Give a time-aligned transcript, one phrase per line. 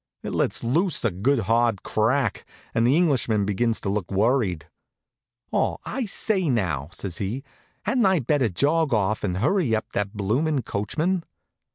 [0.23, 4.65] It lets loose a good hard crack, and the Englishman begins to look worried.
[5.51, 7.43] "Aw, I say now!" says he,
[7.83, 11.23] "hadn't I better jog off and hurry up that bloomin' coachman?"